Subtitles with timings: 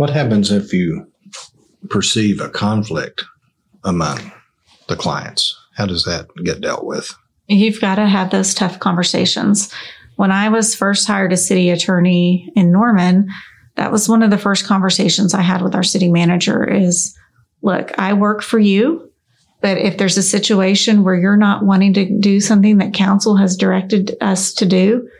[0.00, 1.06] What happens if you
[1.90, 3.22] perceive a conflict
[3.84, 4.32] among
[4.88, 5.54] the clients?
[5.74, 7.14] How does that get dealt with?
[7.48, 9.70] You've got to have those tough conversations.
[10.16, 13.28] When I was first hired as city attorney in Norman,
[13.76, 17.14] that was one of the first conversations I had with our city manager is,
[17.60, 19.12] look, I work for you,
[19.60, 23.54] but if there's a situation where you're not wanting to do something that council has
[23.54, 25.10] directed us to do,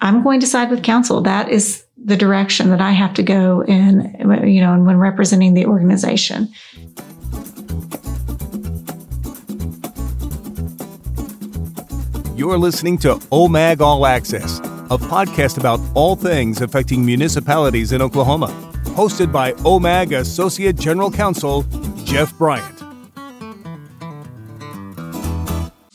[0.00, 1.22] I'm going to side with council.
[1.22, 4.14] That is the direction that I have to go in,
[4.46, 6.52] you know, when representing the organization.
[12.36, 18.48] You're listening to OMAG All Access, a podcast about all things affecting municipalities in Oklahoma.
[18.96, 21.64] Hosted by OMAG Associate General Counsel
[22.04, 22.76] Jeff Bryant.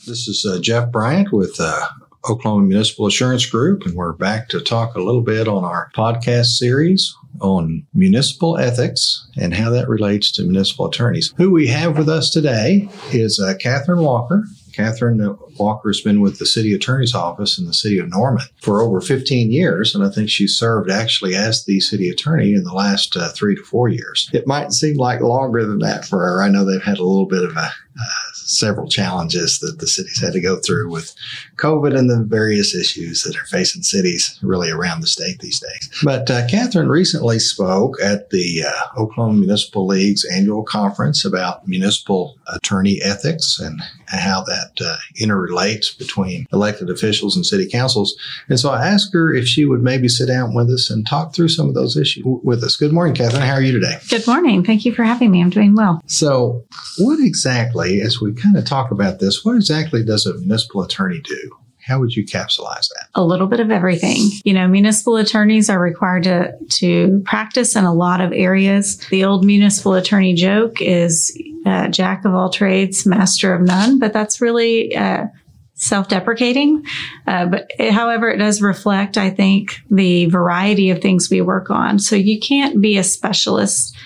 [0.04, 1.86] This is uh, Jeff Bryant with uh,
[2.28, 6.56] Oklahoma Municipal Assurance Group, and we're back to talk a little bit on our podcast
[6.56, 11.34] series on municipal ethics and how that relates to municipal attorneys.
[11.36, 14.44] Who we have with us today is uh, Catherine Walker.
[14.72, 18.80] Catherine Walker has been with the city attorney's office in the city of Norman for
[18.80, 22.72] over 15 years, and I think she served actually as the city attorney in the
[22.72, 24.30] last uh, three to four years.
[24.32, 26.42] It might seem like longer than that for her.
[26.42, 28.21] I know they've had a little bit of a uh,
[28.52, 31.14] several challenges that the cities had to go through with
[31.56, 35.90] COVID and the various issues that are facing cities really around the state these days.
[36.02, 42.36] But uh, Catherine recently spoke at the uh, Oklahoma Municipal League's annual conference about municipal
[42.46, 43.80] attorney ethics and
[44.20, 48.16] how that uh, interrelates between elected officials and city councils.
[48.48, 51.34] And so I asked her if she would maybe sit down with us and talk
[51.34, 52.76] through some of those issues with us.
[52.76, 53.42] Good morning, Catherine.
[53.42, 53.98] How are you today?
[54.08, 54.64] Good morning.
[54.64, 55.40] Thank you for having me.
[55.40, 56.02] I'm doing well.
[56.06, 56.64] So,
[56.98, 61.20] what exactly, as we kind of talk about this, what exactly does a municipal attorney
[61.20, 61.56] do?
[61.84, 63.08] How would you capsulize that?
[63.14, 64.30] A little bit of everything.
[64.44, 68.98] You know, municipal attorneys are required to, to practice in a lot of areas.
[69.08, 74.12] The old municipal attorney joke is uh, jack of all trades, master of none, but
[74.12, 75.26] that's really uh,
[75.74, 76.84] self-deprecating.
[77.26, 81.70] Uh, but it, however, it does reflect, I think, the variety of things we work
[81.70, 81.98] on.
[81.98, 83.96] So you can't be a specialist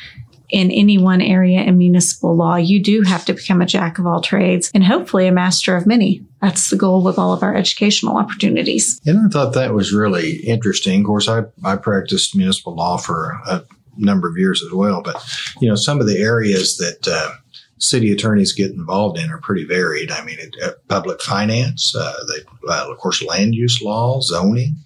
[0.49, 2.57] in any one area in municipal law.
[2.57, 5.87] You do have to become a jack of all trades and hopefully a master of
[5.87, 6.25] many.
[6.43, 9.01] That's the goal with all of our educational opportunities.
[9.07, 11.01] And I thought that was really interesting.
[11.01, 13.65] Of course, I, I practiced municipal law for a
[13.97, 15.17] number of years as well, but
[15.61, 17.33] you know, some of the areas that uh,
[17.79, 20.11] city attorneys get involved in are pretty varied.
[20.11, 24.77] I mean, it, uh, public finance, uh, they, of course, land use law, zoning,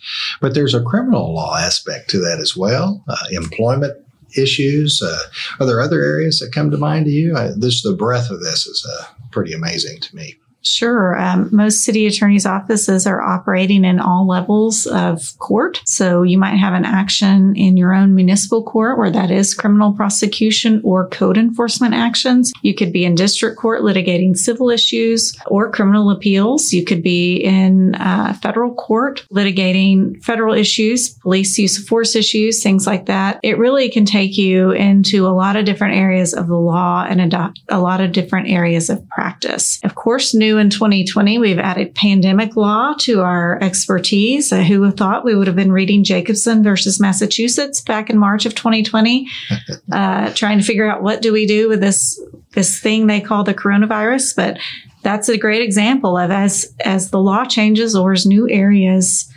[0.40, 3.04] but there's a criminal law aspect to that as well.
[3.08, 3.96] Uh, employment
[4.36, 5.02] issues.
[5.02, 5.18] Uh,
[5.58, 7.34] are there other areas that come to mind to you?
[7.56, 10.36] this the breadth of this is uh, pretty amazing to me.
[10.62, 11.18] Sure.
[11.18, 15.80] Um, most city attorneys' offices are operating in all levels of court.
[15.84, 19.92] So you might have an action in your own municipal court where that is criminal
[19.92, 22.52] prosecution or code enforcement actions.
[22.62, 26.72] You could be in district court litigating civil issues or criminal appeals.
[26.72, 32.62] You could be in uh, federal court litigating federal issues, police use of force issues,
[32.62, 33.40] things like that.
[33.42, 37.20] It really can take you into a lot of different areas of the law and
[37.68, 39.80] a lot of different areas of practice.
[39.84, 41.38] Of course, new new in 2020.
[41.38, 44.52] We've added pandemic law to our expertise.
[44.52, 48.54] Uh, who thought we would have been reading Jacobson versus Massachusetts back in March of
[48.54, 49.26] 2020,
[49.92, 52.20] uh, trying to figure out what do we do with this
[52.52, 54.34] this thing they call the coronavirus.
[54.34, 54.58] But
[55.02, 59.32] that's a great example of as as the law changes or as new areas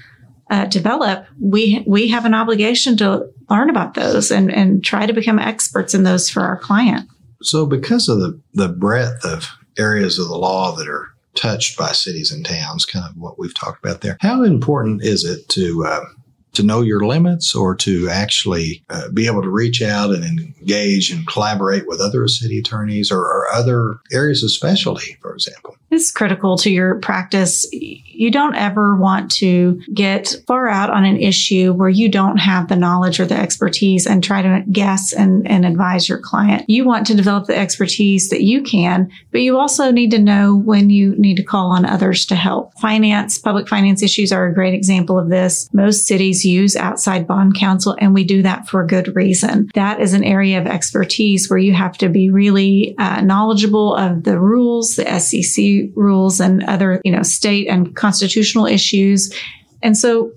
[0.50, 5.13] uh, develop, we we have an obligation to learn about those and and try to
[5.13, 7.07] become experts in those for our client.
[7.41, 11.91] So, because of the the breadth of areas of the law that are touched by
[11.91, 14.17] cities and towns, kind of what we've talked about there.
[14.22, 16.06] How important is it to uh,
[16.53, 21.11] to know your limits or to actually uh, be able to reach out and engage
[21.11, 25.75] and collaborate with other city attorneys or, or other areas of specialty, for example?
[25.91, 27.67] It's critical to your practice.
[27.71, 32.67] You don't ever want to get far out on an issue where you don't have
[32.67, 36.67] the knowledge or the expertise and try to guess and, and advise your client.
[36.67, 40.56] You want to develop the expertise that you can, but you also need to know
[40.56, 42.73] when you need to call on others to help.
[42.79, 45.69] Finance, public finance issues are a great example of this.
[45.73, 49.69] Most cities use outside bond counsel, and we do that for a good reason.
[49.74, 54.24] That is an area of expertise where you have to be really uh, knowledgeable of
[54.24, 59.34] the rules, the SEC rules, and other, you know, state and constitutional issues.
[59.81, 60.31] And so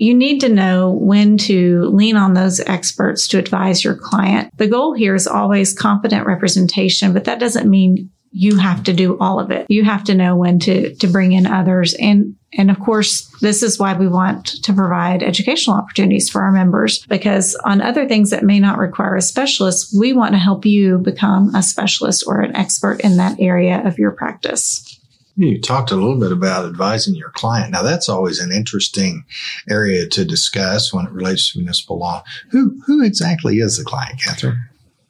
[0.00, 4.50] you need to know when to lean on those experts to advise your client.
[4.56, 9.18] The goal here is always competent representation, but that doesn't mean you have to do
[9.18, 9.66] all of it.
[9.68, 13.62] You have to know when to, to bring in others and And of course, this
[13.62, 18.30] is why we want to provide educational opportunities for our members because on other things
[18.30, 22.40] that may not require a specialist, we want to help you become a specialist or
[22.40, 24.98] an expert in that area of your practice.
[25.36, 27.70] You talked a little bit about advising your client.
[27.70, 29.24] Now that's always an interesting
[29.68, 32.24] area to discuss when it relates to municipal law.
[32.50, 34.60] Who who exactly is the client, Catherine?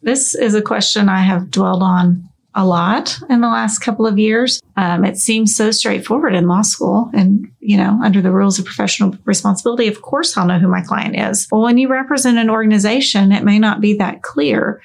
[0.03, 4.19] This is a question I have dwelled on a lot in the last couple of
[4.19, 4.61] years.
[4.77, 8.65] Um, it seems so straightforward in law school and, you know, under the rules of
[8.65, 11.47] professional responsibility, of course I'll know who my client is.
[11.53, 14.83] Well, when you represent an organization, it may not be that clear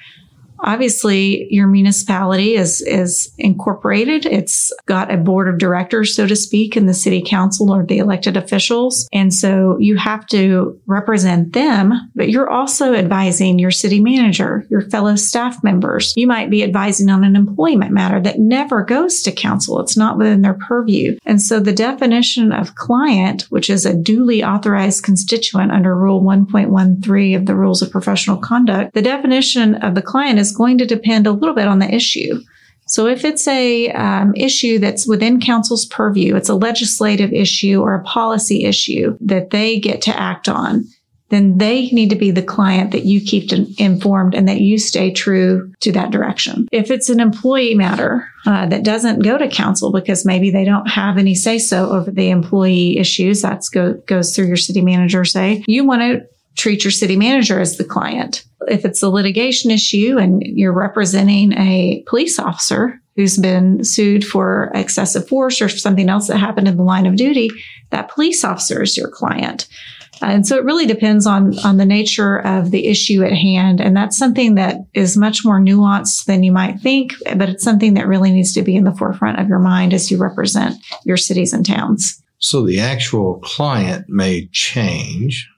[0.60, 4.26] obviously your municipality is is incorporated.
[4.26, 7.98] It's got a board of directors so to speak in the city council or the
[7.98, 9.08] elected officials.
[9.12, 14.82] And so you have to represent them but you're also advising your city manager your
[14.82, 16.12] fellow staff members.
[16.16, 19.80] You might be advising on an employment matter that never goes to council.
[19.80, 21.16] It's not within their purview.
[21.24, 27.36] And so the definition of client which is a duly authorized constituent under rule 1.13
[27.36, 30.86] of the rules of professional conduct the definition of the client is is going to
[30.86, 32.40] depend a little bit on the issue.
[32.88, 37.94] So if it's a um, issue that's within council's purview, it's a legislative issue or
[37.94, 40.84] a policy issue that they get to act on,
[41.28, 45.10] then they need to be the client that you keep informed and that you stay
[45.10, 46.68] true to that direction.
[46.70, 50.88] If it's an employee matter uh, that doesn't go to council because maybe they don't
[50.88, 55.24] have any say so over the employee issues, that go, goes through your city manager.
[55.24, 58.44] Say you want to treat your city manager as the client.
[58.68, 64.70] If it's a litigation issue and you're representing a police officer who's been sued for
[64.74, 67.50] excessive force or something else that happened in the line of duty,
[67.90, 69.68] that police officer is your client.
[70.22, 73.80] And so it really depends on, on the nature of the issue at hand.
[73.80, 77.94] And that's something that is much more nuanced than you might think, but it's something
[77.94, 81.18] that really needs to be in the forefront of your mind as you represent your
[81.18, 82.22] cities and towns.
[82.38, 85.48] So the actual client may change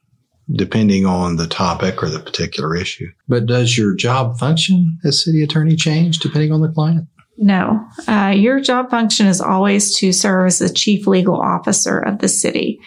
[0.52, 3.08] depending on the topic or the particular issue.
[3.28, 7.06] But does your job function as city attorney change depending on the client?
[7.36, 7.86] No.
[8.08, 12.28] Uh, your job function is always to serve as the chief legal officer of the
[12.28, 12.80] city.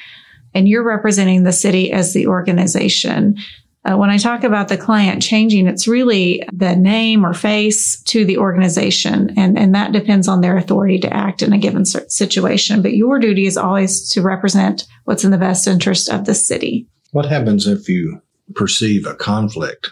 [0.54, 3.38] And you're representing the city as the organization.
[3.86, 8.26] Uh, when I talk about the client changing, it's really the name or face to
[8.26, 9.34] the organization.
[9.38, 12.82] And, and that depends on their authority to act in a given situation.
[12.82, 16.88] But your duty is always to represent what's in the best interest of the city.
[17.12, 18.22] What happens if you
[18.56, 19.90] perceive a conflict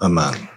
[0.00, 0.48] among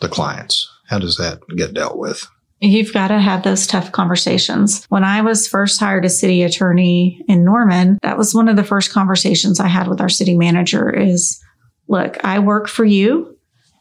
[0.00, 0.70] the clients?
[0.88, 2.26] How does that get dealt with?
[2.60, 4.84] You've got to have those tough conversations.
[4.88, 8.64] When I was first hired as city attorney in Norman, that was one of the
[8.64, 11.40] first conversations I had with our city manager is,
[11.86, 13.36] look, I work for you,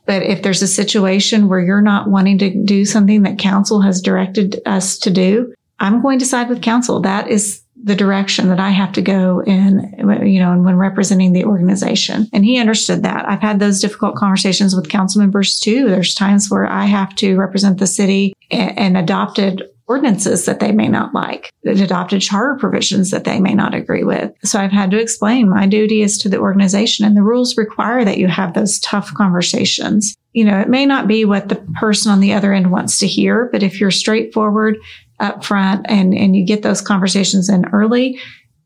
[0.06, 4.01] but if there's a situation where you're not wanting to do something that council has
[4.01, 7.01] directed us to do, I'm going to side with council.
[7.01, 9.94] That is the direction that I have to go in,
[10.24, 12.28] you know, and when representing the organization.
[12.34, 13.28] And he understood that.
[13.28, 15.88] I've had those difficult conversations with council members too.
[15.88, 20.89] There's times where I have to represent the city and adopted ordinances that they may
[20.89, 24.34] not like, that adopted charter provisions that they may not agree with.
[24.44, 28.04] So I've had to explain my duty is to the organization and the rules require
[28.04, 30.13] that you have those tough conversations.
[30.34, 33.07] You know, it may not be what the person on the other end wants to
[33.07, 34.78] hear, but if you're straightforward
[35.19, 38.19] up front and, and you get those conversations in early,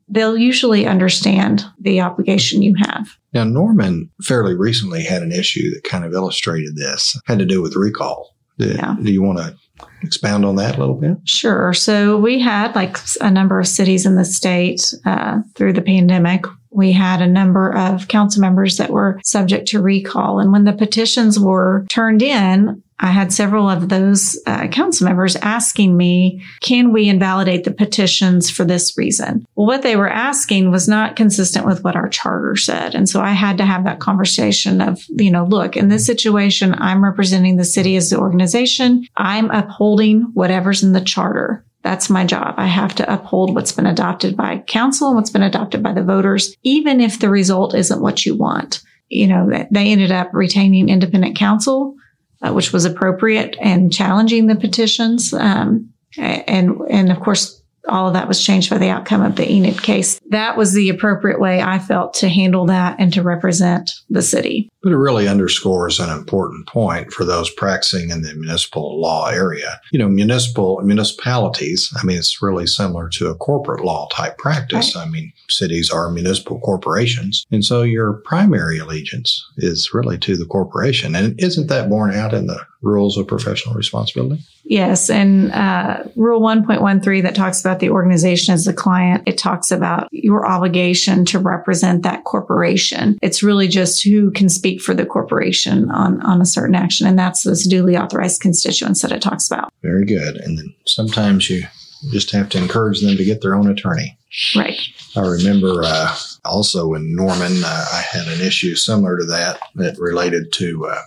[0.07, 3.07] they'll usually understand the obligation you have.
[3.33, 7.61] Now, Norman fairly recently had an issue that kind of illustrated this, had to do
[7.61, 8.35] with recall.
[8.57, 8.95] Do, yeah.
[9.01, 9.55] do you want to
[10.03, 11.17] expound on that a little bit?
[11.23, 11.73] Sure.
[11.73, 16.43] So we had like a number of cities in the state uh, through the pandemic.
[16.69, 20.39] We had a number of council members that were subject to recall.
[20.39, 25.35] And when the petitions were turned in, I had several of those uh, council members
[25.37, 29.45] asking me, can we invalidate the petitions for this reason?
[29.55, 32.93] Well, what they were asking was not consistent with what our charter said.
[32.93, 36.75] And so I had to have that conversation of, you know, look, in this situation,
[36.77, 39.07] I'm representing the city as the organization.
[39.17, 41.65] I'm upholding whatever's in the charter.
[41.83, 42.53] That's my job.
[42.57, 46.03] I have to uphold what's been adopted by council and what's been adopted by the
[46.03, 48.83] voters, even if the result isn't what you want.
[49.09, 51.95] You know, they ended up retaining independent counsel
[52.41, 55.33] uh, which was appropriate and challenging the petitions.
[55.33, 59.49] Um, and, and of course, all of that was changed by the outcome of the
[59.49, 60.19] Enid case.
[60.29, 64.69] That was the appropriate way I felt to handle that and to represent the city.
[64.83, 69.79] But it really underscores an important point for those practicing in the municipal law area.
[69.91, 74.95] You know, municipal municipalities, I mean, it's really similar to a corporate law type practice.
[74.95, 75.07] Right.
[75.07, 77.45] I mean, cities are municipal corporations.
[77.51, 81.15] And so your primary allegiance is really to the corporation.
[81.15, 84.41] And isn't that borne out in the rules of professional responsibility?
[84.63, 85.09] Yes.
[85.09, 89.23] And uh, Rule 1.13 that talks about about the organization as the client.
[89.25, 93.17] It talks about your obligation to represent that corporation.
[93.21, 97.07] It's really just who can speak for the corporation on, on a certain action.
[97.07, 99.71] And that's those duly authorized constituents that it talks about.
[99.81, 100.35] Very good.
[100.35, 101.63] And then sometimes you
[102.11, 104.17] just have to encourage them to get their own attorney.
[104.55, 104.79] Right.
[105.15, 109.97] I remember uh, also in Norman, uh, I had an issue similar to that that
[109.97, 111.01] related to uh,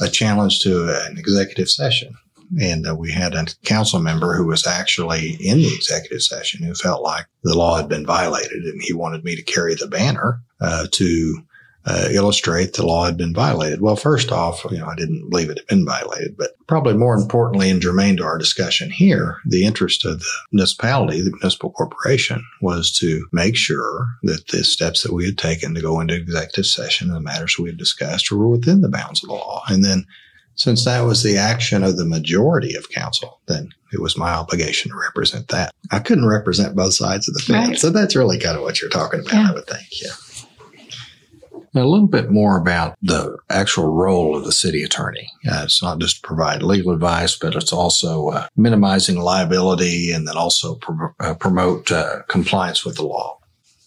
[0.00, 2.14] a challenge to an executive session.
[2.60, 6.74] And uh, we had a council member who was actually in the executive session who
[6.74, 10.40] felt like the law had been violated and he wanted me to carry the banner
[10.60, 11.42] uh, to
[11.88, 13.80] uh, illustrate the law had been violated.
[13.80, 17.14] Well, first off, you know, I didn't believe it had been violated, but probably more
[17.14, 22.44] importantly and germane to our discussion here, the interest of the municipality, the municipal corporation,
[22.60, 26.66] was to make sure that the steps that we had taken to go into executive
[26.66, 29.62] session and the matters we had discussed were within the bounds of the law.
[29.68, 30.04] And then
[30.58, 34.90] since that was the action of the majority of council, then it was my obligation
[34.90, 35.72] to represent that.
[35.90, 37.68] I couldn't represent both sides of the fence.
[37.68, 37.78] Right.
[37.78, 39.48] So that's really kind of what you're talking about, Yeah.
[39.50, 39.86] I would think.
[40.02, 40.10] Yeah.
[41.74, 45.28] Now, a little bit more about the actual role of the city attorney.
[45.46, 50.26] Uh, it's not just to provide legal advice, but it's also uh, minimizing liability and
[50.26, 53.38] then also pro- uh, promote uh, compliance with the law.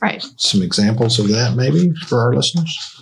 [0.02, 0.24] Right.
[0.38, 3.01] Some examples of that, maybe, for our listeners?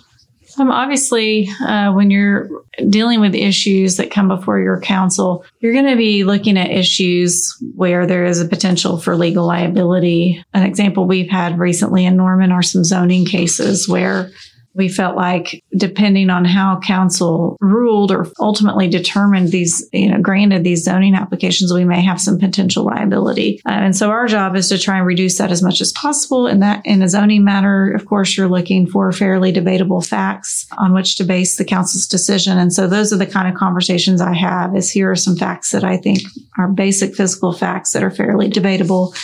[0.60, 2.50] Um, obviously, uh, when you're
[2.90, 7.56] dealing with issues that come before your council, you're going to be looking at issues
[7.74, 10.44] where there is a potential for legal liability.
[10.52, 14.30] An example we've had recently in Norman are some zoning cases where
[14.74, 20.62] we felt like depending on how council ruled or ultimately determined these, you know, granted
[20.62, 23.60] these zoning applications, we may have some potential liability.
[23.66, 26.46] Uh, and so our job is to try and reduce that as much as possible.
[26.46, 30.94] And that in a zoning matter, of course, you're looking for fairly debatable facts on
[30.94, 32.56] which to base the council's decision.
[32.56, 35.72] And so those are the kind of conversations I have is here are some facts
[35.72, 36.20] that I think
[36.58, 39.14] are basic physical facts that are fairly debatable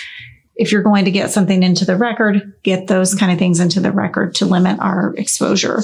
[0.57, 3.81] if you're going to get something into the record, get those kind of things into
[3.81, 5.83] the record to limit our exposure.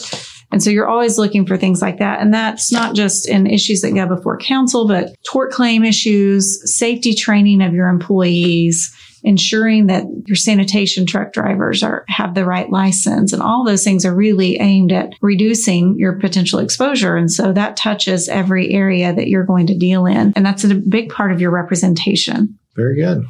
[0.50, 2.20] And so you're always looking for things like that.
[2.20, 7.14] And that's not just in issues that go before council, but tort claim issues, safety
[7.14, 13.32] training of your employees, ensuring that your sanitation truck drivers are have the right license
[13.32, 17.16] and all those things are really aimed at reducing your potential exposure.
[17.16, 20.32] And so that touches every area that you're going to deal in.
[20.34, 22.58] And that's a big part of your representation.
[22.74, 23.24] Very good.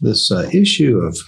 [0.00, 1.18] This uh, issue of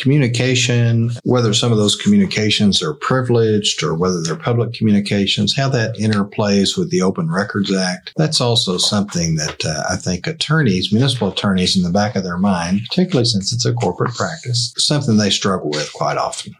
[0.00, 5.96] communication, whether some of those communications are privileged or whether they're public communications, how that
[5.96, 11.28] interplays with the Open Records Act, that's also something that uh, I think attorneys, municipal
[11.28, 15.30] attorneys, in the back of their mind, particularly since it's a corporate practice, something they
[15.30, 16.54] struggle with quite often.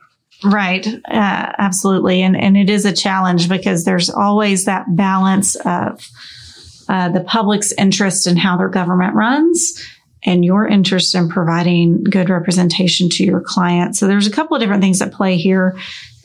[0.45, 0.87] Right.
[0.87, 2.23] Uh, absolutely.
[2.23, 6.09] And, and it is a challenge because there's always that balance of
[6.89, 9.87] uh, the public's interest in how their government runs
[10.25, 13.97] and your interest in providing good representation to your client.
[13.97, 15.77] So there's a couple of different things that play here.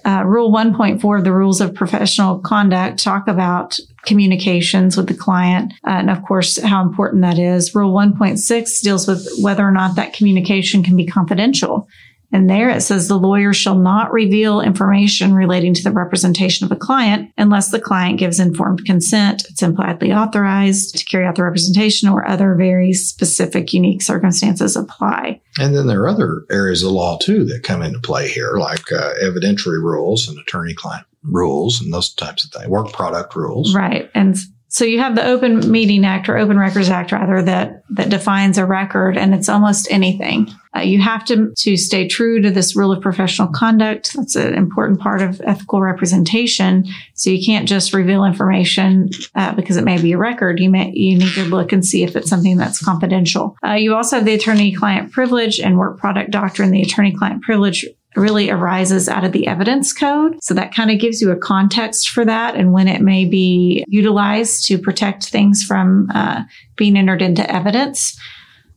[0.05, 5.73] Uh, Rule 1.4 of the Rules of Professional Conduct talk about communications with the client,
[5.85, 7.73] uh, and of course, how important that is.
[7.73, 11.87] Rule 1.6 deals with whether or not that communication can be confidential.
[12.31, 16.71] And there it says the lawyer shall not reveal information relating to the representation of
[16.71, 21.43] a client unless the client gives informed consent, it's impliedly authorized to carry out the
[21.43, 25.41] representation, or other very specific, unique circumstances apply.
[25.59, 28.91] And then there are other areas of law too that come into play here, like
[28.91, 33.73] uh, evidentiary rules and attorney client rules and those types of things, work product rules.
[33.73, 34.09] Right.
[34.13, 34.37] And
[34.75, 38.57] so you have the Open Meeting Act or Open Records Act rather that that defines
[38.57, 40.49] a record and it's almost anything.
[40.75, 44.13] Uh, you have to to stay true to this rule of professional conduct.
[44.13, 46.83] That's an important part of ethical representation.
[47.13, 50.59] So you can't just reveal information uh, because it may be a record.
[50.59, 53.55] You may you need to look and see if it's something that's confidential.
[53.65, 56.71] Uh, you also have the attorney-client privilege and work product doctrine.
[56.71, 60.37] The attorney-client privilege really arises out of the evidence code.
[60.41, 63.83] So that kind of gives you a context for that and when it may be
[63.87, 66.43] utilized to protect things from uh,
[66.75, 68.19] being entered into evidence.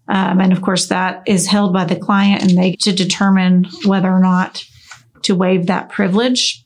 [0.08, 4.10] Um, and of course, that is held by the client and they to determine whether
[4.10, 4.64] or not
[5.22, 6.64] to waive that privilege.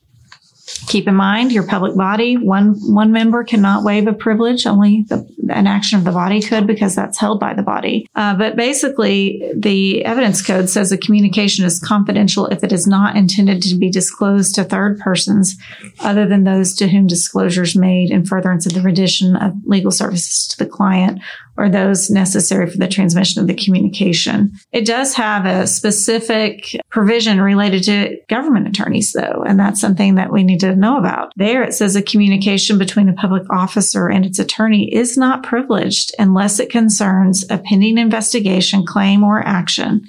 [0.87, 4.65] Keep in mind, your public body, one, one member cannot waive a privilege.
[4.65, 8.07] Only the, an action of the body could because that's held by the body.
[8.15, 13.17] Uh, but basically, the evidence code says a communication is confidential if it is not
[13.17, 15.57] intended to be disclosed to third persons
[15.99, 19.91] other than those to whom disclosure is made in furtherance of the rendition of legal
[19.91, 21.19] services to the client
[21.57, 24.51] or those necessary for the transmission of the communication.
[24.71, 30.31] It does have a specific provision related to government attorneys, though, and that's something that
[30.31, 31.31] we need to know about.
[31.35, 36.13] There it says a communication between a public officer and its attorney is not privileged
[36.17, 40.07] unless it concerns a pending investigation, claim, or action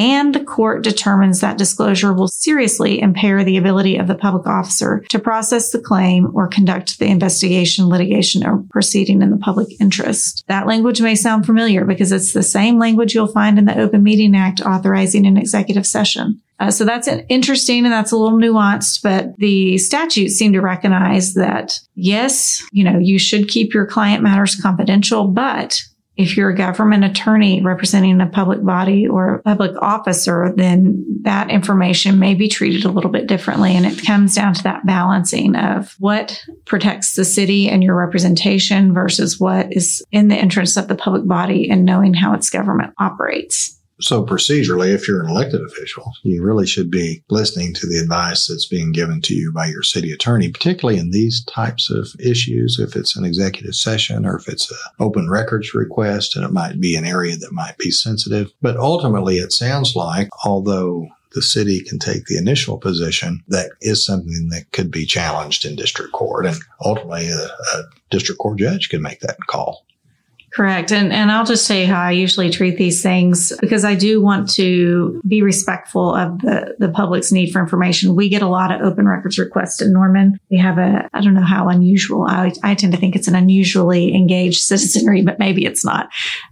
[0.00, 5.04] and the court determines that disclosure will seriously impair the ability of the public officer
[5.10, 10.42] to process the claim or conduct the investigation, litigation, or proceeding in the public interest.
[10.48, 14.02] That language may sound familiar because it's the same language you'll find in the Open
[14.02, 16.40] Meeting Act authorizing an executive session.
[16.58, 21.34] Uh, so that's interesting and that's a little nuanced, but the statutes seem to recognize
[21.34, 25.82] that yes, you know, you should keep your client matters confidential, but
[26.20, 31.50] if you're a government attorney representing a public body or a public officer, then that
[31.50, 33.74] information may be treated a little bit differently.
[33.74, 38.92] And it comes down to that balancing of what protects the city and your representation
[38.92, 42.92] versus what is in the interest of the public body and knowing how its government
[42.98, 43.79] operates.
[44.00, 48.46] So procedurally, if you're an elected official, you really should be listening to the advice
[48.46, 52.78] that's being given to you by your city attorney, particularly in these types of issues.
[52.78, 56.80] If it's an executive session or if it's an open records request and it might
[56.80, 58.52] be an area that might be sensitive.
[58.62, 64.04] But ultimately, it sounds like although the city can take the initial position, that is
[64.04, 66.46] something that could be challenged in district court.
[66.46, 69.84] And ultimately, a, a district court judge can make that call.
[70.52, 70.90] Correct.
[70.90, 74.50] And and I'll just say how I usually treat these things because I do want
[74.54, 78.16] to be respectful of the, the public's need for information.
[78.16, 80.40] We get a lot of open records requests in Norman.
[80.50, 82.24] We have a, I don't know how unusual.
[82.28, 86.06] I, I tend to think it's an unusually engaged citizenry, but maybe it's not,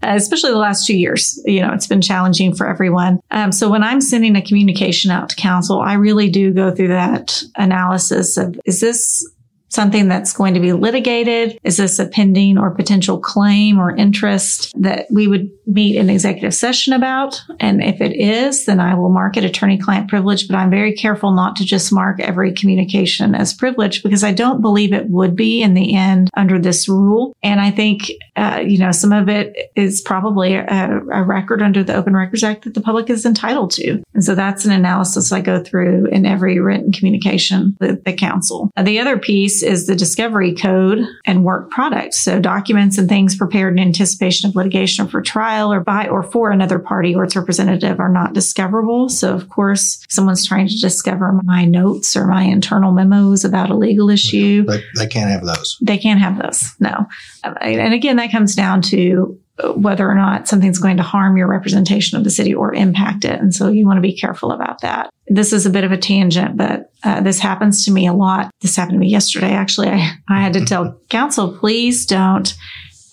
[0.04, 1.40] uh, especially the last two years.
[1.44, 3.18] You know, it's been challenging for everyone.
[3.32, 6.88] Um, so when I'm sending a communication out to council, I really do go through
[6.88, 9.28] that analysis of, is this
[9.68, 11.58] something that's going to be litigated?
[11.62, 16.54] Is this a pending or potential claim or interest that we would meet in executive
[16.54, 17.40] session about?
[17.60, 20.94] And if it is, then I will mark it attorney client privilege, but I'm very
[20.94, 25.36] careful not to just mark every communication as privilege because I don't believe it would
[25.36, 27.36] be in the end under this rule.
[27.42, 31.84] And I think, uh, you know, some of it is probably a, a record under
[31.84, 34.02] the Open Records Act that the public is entitled to.
[34.14, 38.70] And so that's an analysis I go through in every written communication with the council.
[38.82, 42.14] The other piece is the discovery code and work product.
[42.14, 46.50] So documents and things prepared in anticipation of litigation for trial or by or for
[46.50, 49.08] another party or its representative are not discoverable.
[49.08, 53.74] So of course, someone's trying to discover my notes or my internal memos about a
[53.74, 54.64] legal issue.
[54.64, 55.78] They, they can't have those.
[55.80, 56.74] They can't have those.
[56.80, 57.06] No.
[57.44, 59.38] And again, that comes down to
[59.74, 63.40] whether or not something's going to harm your representation of the city or impact it.
[63.40, 65.10] And so you want to be careful about that.
[65.26, 68.50] This is a bit of a tangent, but uh, this happens to me a lot.
[68.60, 69.50] This happened to me yesterday.
[69.50, 72.54] Actually, I, I had to tell council, please don't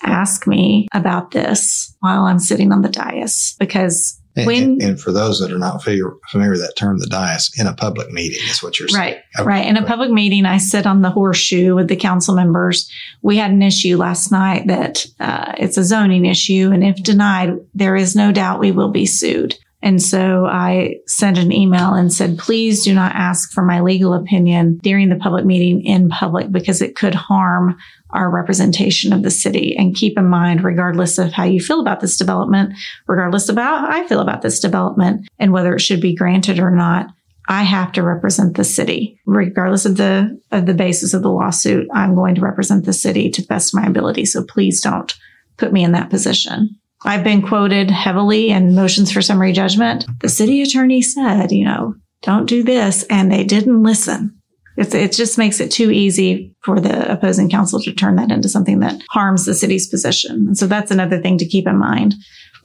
[0.04, 5.12] ask me about this while I'm sitting on the dais because and, when, and, for
[5.12, 8.40] those that are not familiar, familiar with that term, the dais in a public meeting
[8.50, 9.02] is what you're saying.
[9.02, 9.48] Right, okay.
[9.48, 9.66] right.
[9.66, 12.92] In a public meeting, I sit on the horseshoe with the council members.
[13.22, 17.54] We had an issue last night that uh, it's a zoning issue, and if denied,
[17.74, 19.58] there is no doubt we will be sued.
[19.86, 24.16] And so I sent an email and said, please do not ask for my legal
[24.16, 27.78] opinion during the public meeting in public because it could harm
[28.10, 29.78] our representation of the city.
[29.78, 32.74] And keep in mind, regardless of how you feel about this development,
[33.08, 36.72] regardless of how I feel about this development and whether it should be granted or
[36.72, 37.12] not,
[37.48, 39.22] I have to represent the city.
[39.28, 43.30] Regardless of the of the basis of the lawsuit, I'm going to represent the city
[43.30, 44.26] to the best of my ability.
[44.26, 45.14] So please don't
[45.58, 46.80] put me in that position.
[47.06, 50.06] I've been quoted heavily in motions for summary judgment.
[50.22, 53.04] The city attorney said, you know, don't do this.
[53.04, 54.36] And they didn't listen.
[54.78, 58.50] It's, it just makes it too easy for the opposing counsel to turn that into
[58.50, 60.48] something that harms the city's position.
[60.48, 62.16] And so that's another thing to keep in mind.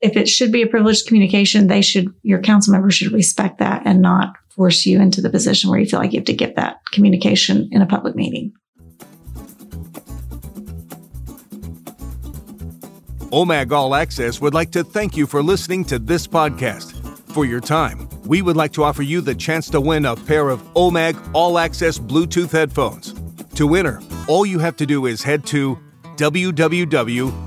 [0.03, 3.83] If it should be a privileged communication, they should, your council member should respect that
[3.85, 6.57] and not force you into the position where you feel like you have to give
[6.57, 8.53] that communication in a public meeting.
[13.32, 16.96] OMAG All Access would like to thank you for listening to this podcast.
[17.32, 20.48] For your time, we would like to offer you the chance to win a pair
[20.48, 23.14] of OMAG All Access Bluetooth headphones.
[23.54, 25.78] To enter, all you have to do is head to
[26.16, 27.38] www.omag.org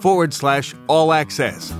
[0.00, 1.70] forward slash all access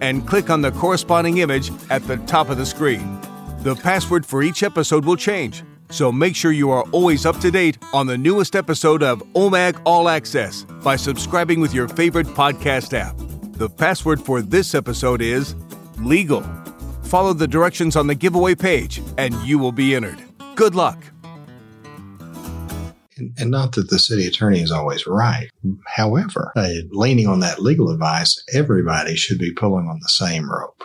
[0.00, 3.20] and click on the corresponding image at the top of the screen.
[3.60, 5.62] The password for each episode will change
[5.92, 9.80] so make sure you are always up to date on the newest episode of OMAG
[9.84, 13.16] All Access by subscribing with your favorite podcast app.
[13.52, 15.54] The password for this episode is
[15.98, 16.42] legal.
[17.02, 20.18] Follow the directions on the giveaway page and you will be entered.
[20.56, 21.11] Good luck.
[23.38, 25.48] And not that the city attorney is always right.
[25.86, 30.84] However, uh, leaning on that legal advice, everybody should be pulling on the same rope.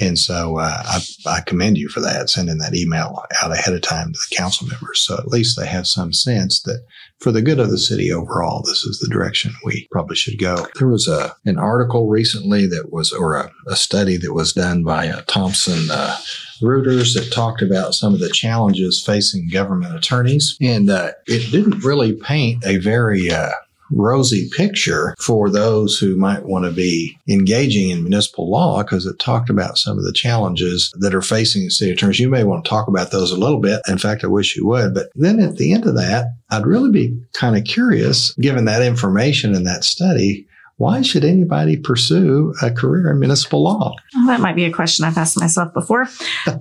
[0.00, 3.82] And so uh, I, I commend you for that, sending that email out ahead of
[3.82, 5.00] time to the council members.
[5.00, 6.82] So at least they have some sense that
[7.18, 10.66] for the good of the city overall, this is the direction we probably should go.
[10.76, 14.82] There was a an article recently that was, or a, a study that was done
[14.82, 16.16] by uh, Thomson uh,
[16.60, 21.84] Reuters that talked about some of the challenges facing government attorneys, and uh, it didn't
[21.84, 23.50] really paint a very uh,
[23.90, 29.18] rosy picture for those who might want to be engaging in municipal law because it
[29.18, 32.20] talked about some of the challenges that are facing city attorneys.
[32.20, 33.80] You may want to talk about those a little bit.
[33.88, 34.94] In fact, I wish you would.
[34.94, 38.82] But then at the end of that, I'd really be kind of curious, given that
[38.82, 40.46] information in that study,
[40.80, 43.94] why should anybody pursue a career in municipal law?
[44.14, 46.08] Well, that might be a question I've asked myself before.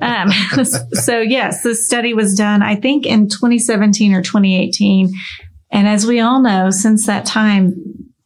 [0.02, 0.30] Um,
[0.94, 5.10] so, yes, this study was done, I think, in 2017 or 2018.
[5.72, 7.74] And as we all know, since that time,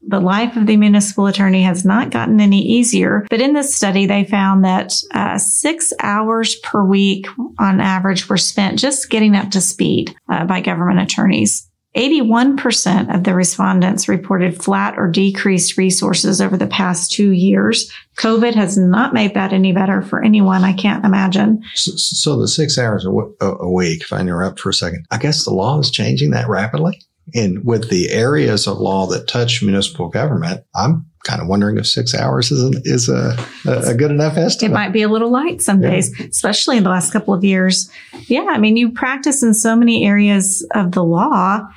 [0.02, 3.28] the life of the municipal attorney has not gotten any easier.
[3.30, 7.28] But in this study, they found that uh, six hours per week
[7.60, 11.70] on average were spent just getting up to speed uh, by government attorneys.
[11.96, 17.92] 81% of the respondents reported flat or decreased resources over the past two years.
[18.18, 20.64] COVID has not made that any better for anyone.
[20.64, 21.62] I can't imagine.
[21.76, 25.06] So, so the six hours a, w- a week, if I interrupt for a second,
[25.12, 27.00] I guess the law is changing that rapidly.
[27.36, 31.88] And with the areas of law that touch municipal government, I'm kind of wondering if
[31.88, 34.72] six hours is, is a, a good enough estimate.
[34.72, 37.90] It might be a little light some days, especially in the last couple of years.
[38.28, 41.68] Yeah, I mean, you practice in so many areas of the law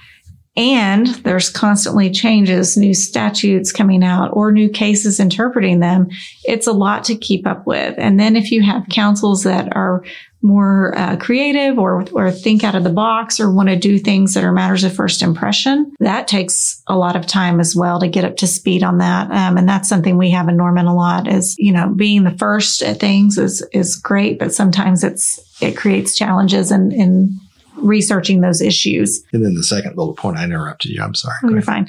[0.56, 6.08] and there's constantly changes, new statutes coming out or new cases interpreting them.
[6.44, 7.94] It's a lot to keep up with.
[7.98, 10.02] And then if you have councils that are
[10.46, 14.34] more uh, creative or or think out of the box or want to do things
[14.34, 18.08] that are matters of first impression, that takes a lot of time as well to
[18.08, 19.30] get up to speed on that.
[19.30, 21.26] Um, and that's something we have in Norman a lot.
[21.26, 25.76] Is you know being the first at things is is great, but sometimes it's it
[25.76, 27.30] creates challenges and and
[27.76, 29.22] researching those issues.
[29.32, 31.02] And then the second bullet point, I interrupted you.
[31.02, 31.36] I'm sorry.
[31.44, 31.88] Oh, you're fine.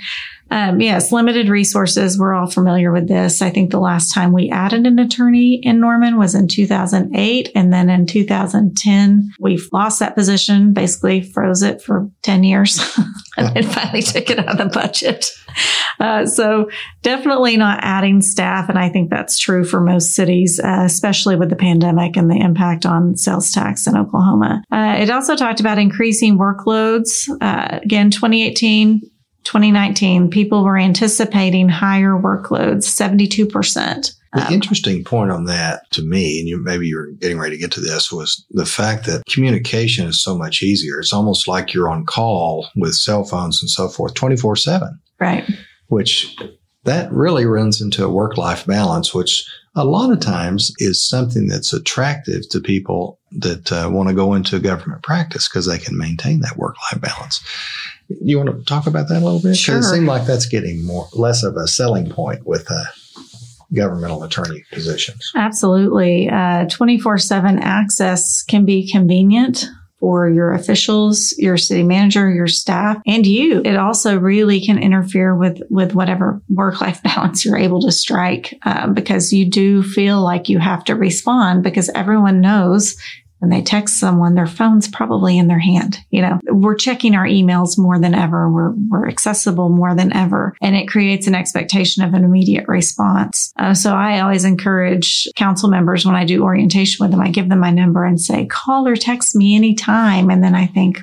[0.50, 2.18] Um, yes, limited resources.
[2.18, 3.42] We're all familiar with this.
[3.42, 7.52] I think the last time we added an attorney in Norman was in 2008.
[7.54, 12.80] And then in 2010, we've lost that position, basically froze it for 10 years
[13.38, 15.26] and then finally took it out of the budget.
[16.00, 16.70] Uh, so
[17.02, 18.70] definitely not adding staff.
[18.70, 22.38] And I think that's true for most cities, uh, especially with the pandemic and the
[22.38, 24.64] impact on sales tax in Oklahoma.
[24.72, 27.28] Uh, it also talked about increasing workloads.
[27.42, 29.02] Uh, again, 2018,
[29.48, 34.14] 2019, people were anticipating higher workloads, 72%.
[34.34, 37.62] The um, interesting point on that to me, and you, maybe you're getting ready to
[37.62, 41.00] get to this, was the fact that communication is so much easier.
[41.00, 45.00] It's almost like you're on call with cell phones and so forth 24 7.
[45.18, 45.50] Right.
[45.88, 46.36] Which
[46.84, 51.48] that really runs into a work life balance, which a lot of times is something
[51.48, 55.98] that's attractive to people that uh, want to go into government practice because they can
[55.98, 57.42] maintain that work life balance.
[58.10, 59.56] You want to talk about that a little bit?
[59.56, 59.80] Sure.
[59.80, 62.84] It seems like that's getting more less of a selling point with uh,
[63.74, 65.32] governmental attorney positions.
[65.36, 66.30] Absolutely.
[66.70, 69.65] 24 uh, 7 access can be convenient
[70.00, 73.62] for your officials, your city manager, your staff, and you.
[73.65, 78.54] It also really can interfere with with whatever work life balance you're able to strike
[78.65, 82.96] um, because you do feel like you have to respond because everyone knows
[83.39, 86.00] when they text someone, their phone's probably in their hand.
[86.10, 88.50] You know, we're checking our emails more than ever.
[88.50, 90.56] We're, we're accessible more than ever.
[90.62, 93.54] And it creates an expectation of an immediate response.
[93.58, 97.50] Uh, so I always encourage council members when I do orientation with them, I give
[97.50, 100.30] them my number and say, call or text me anytime.
[100.30, 101.00] And then I think,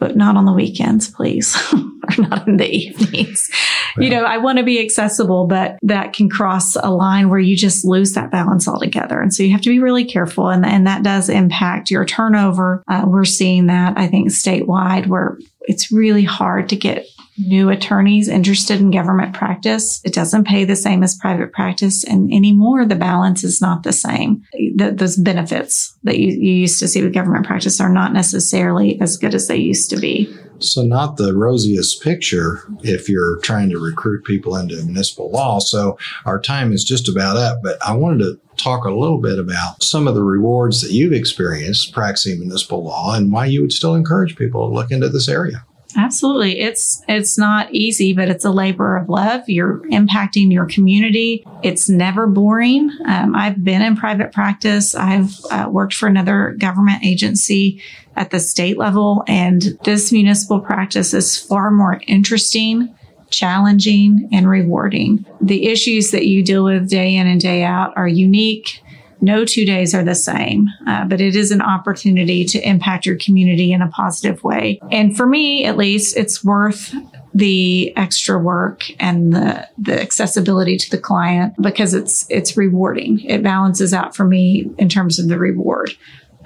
[0.00, 3.50] but not on the weekends, please, or not in the evenings.
[3.96, 7.38] Well, you know, I want to be accessible, but that can cross a line where
[7.38, 9.20] you just lose that balance altogether.
[9.20, 10.48] And so you have to be really careful.
[10.48, 12.82] And, and that does impact your turnover.
[12.88, 17.06] Uh, we're seeing that, I think, statewide, where it's really hard to get
[17.46, 20.00] new attorneys interested in government practice.
[20.04, 22.04] It doesn't pay the same as private practice.
[22.04, 24.42] And anymore, the balance is not the same.
[24.52, 29.00] The, those benefits that you, you used to see with government practice are not necessarily
[29.00, 30.32] as good as they used to be.
[30.58, 35.58] So, not the rosiest picture if you're trying to recruit people into municipal law.
[35.58, 39.38] So, our time is just about up, but I wanted to talk a little bit
[39.38, 43.72] about some of the rewards that you've experienced practicing municipal law and why you would
[43.72, 45.64] still encourage people to look into this area.
[45.96, 46.60] Absolutely.
[46.60, 49.48] It's it's not easy, but it's a labor of love.
[49.48, 51.44] You're impacting your community.
[51.62, 52.90] It's never boring.
[53.06, 54.94] Um, I've been in private practice.
[54.94, 57.82] I've uh, worked for another government agency
[58.16, 62.94] at the state level, and this municipal practice is far more interesting,
[63.30, 65.24] challenging, and rewarding.
[65.40, 68.82] The issues that you deal with day in and day out are unique
[69.20, 73.16] No two days are the same, uh, but it is an opportunity to impact your
[73.16, 74.80] community in a positive way.
[74.90, 76.94] And for me, at least, it's worth
[77.34, 83.20] the extra work and the the accessibility to the client because it's it's rewarding.
[83.20, 85.92] It balances out for me in terms of the reward.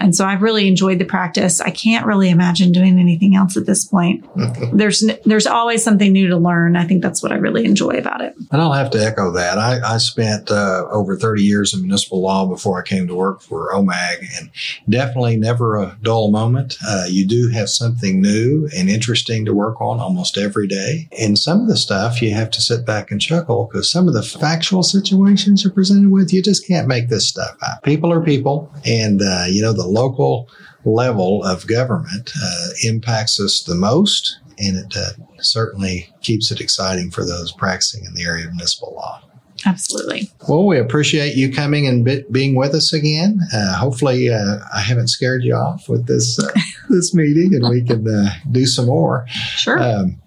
[0.00, 1.60] And so I've really enjoyed the practice.
[1.60, 4.24] I can't really imagine doing anything else at this point.
[4.72, 6.76] there's there's always something new to learn.
[6.76, 8.34] I think that's what I really enjoy about it.
[8.50, 9.58] And I'll have to echo that.
[9.58, 13.40] I, I spent uh, over 30 years in municipal law before I came to work
[13.40, 14.50] for OMAG, and
[14.88, 16.76] definitely never a dull moment.
[16.86, 21.08] Uh, you do have something new and interesting to work on almost every day.
[21.18, 24.14] And some of the stuff you have to sit back and chuckle because some of
[24.14, 27.82] the factual situations you're presented with, you just can't make this stuff up.
[27.82, 30.48] People are people, and uh, you know the the local
[30.84, 37.10] level of government uh, impacts us the most, and it uh, certainly keeps it exciting
[37.10, 39.22] for those practicing in the area of municipal law.
[39.66, 40.30] Absolutely.
[40.48, 43.40] Well, we appreciate you coming and be- being with us again.
[43.52, 46.52] Uh, hopefully, uh, I haven't scared you off with this uh,
[46.90, 49.26] this meeting, and we can uh, do some more.
[49.28, 49.82] Sure.
[49.82, 50.20] Um,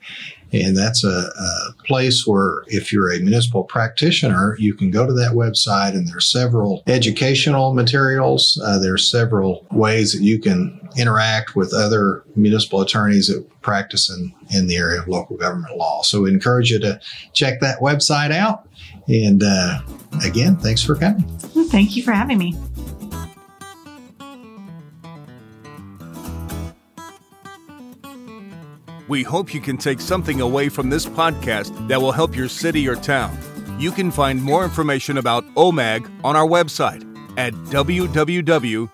[0.52, 5.12] And that's a, a, place where if you're a municipal practitioner, you can go to
[5.12, 8.60] that website and there's several educational materials.
[8.64, 14.32] Uh, there's several ways that you can interact with other municipal attorneys that practice in,
[14.50, 16.02] in the area of local government law.
[16.02, 17.00] So we encourage you to
[17.32, 18.68] check that website out.
[19.08, 19.80] And uh,
[20.24, 21.26] again, thanks for coming.
[21.70, 22.56] Thank you for having me.
[29.10, 32.86] We hope you can take something away from this podcast that will help your city
[32.86, 33.36] or town.
[33.76, 37.02] You can find more information about OMAG on our website
[37.36, 38.92] at www.omag.org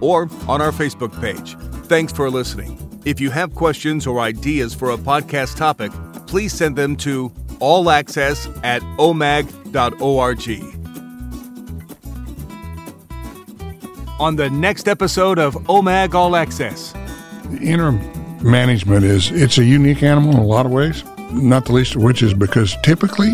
[0.00, 1.56] or on our Facebook page.
[1.88, 3.00] Thanks for listening.
[3.04, 5.90] If you have questions or ideas for a podcast topic,
[6.28, 10.46] please send them to allaccess at omag.org.
[14.20, 16.94] On the next episode of OMAG All Access,
[17.58, 18.00] interim
[18.42, 22.02] management is it's a unique animal in a lot of ways, not the least of
[22.02, 23.32] which is because typically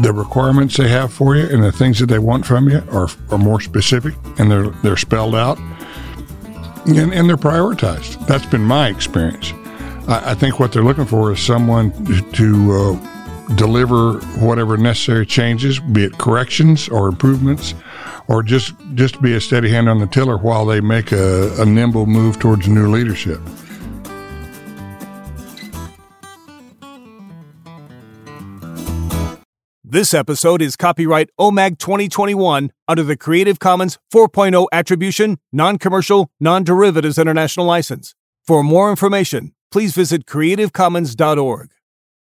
[0.00, 3.08] the requirements they have for you and the things that they want from you are,
[3.30, 5.58] are more specific and they're they're spelled out
[6.86, 8.26] and, and they're prioritized.
[8.26, 9.52] That's been my experience.
[10.08, 11.92] I, I think what they're looking for is someone
[12.32, 17.74] to uh, deliver whatever necessary changes, be it corrections or improvements
[18.28, 21.64] or just just be a steady hand on the tiller while they make a, a
[21.64, 23.40] nimble move towards new leadership.
[29.92, 36.62] This episode is copyright OMAG 2021 under the Creative Commons 4.0 Attribution, Non Commercial, Non
[36.62, 38.14] Derivatives International License.
[38.46, 41.70] For more information, please visit creativecommons.org.